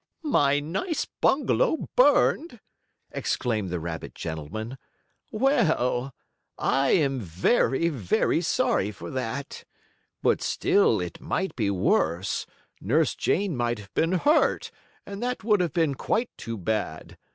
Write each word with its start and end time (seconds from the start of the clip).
"My 0.23 0.59
nice 0.59 1.05
bungalow 1.05 1.87
burned!" 1.95 2.59
exclaimed 3.11 3.69
the 3.69 3.79
rabbit 3.79 4.15
gentleman. 4.15 4.79
"Well, 5.31 6.11
I 6.57 6.89
am 6.93 7.19
very, 7.19 7.87
very 7.89 8.41
sorry 8.41 8.89
for 8.89 9.11
that. 9.11 9.63
But 10.23 10.41
still 10.41 10.99
it 10.99 11.21
might 11.21 11.55
be 11.55 11.69
worse. 11.69 12.47
Nurse 12.81 13.13
Jane 13.13 13.55
might 13.55 13.77
have 13.77 13.93
been 13.93 14.13
hurt, 14.13 14.71
and 15.05 15.21
that 15.21 15.43
would 15.43 15.59
have 15.61 15.73
been 15.73 15.93
quite 15.93 16.31
too 16.35 16.57
bad. 16.57 17.15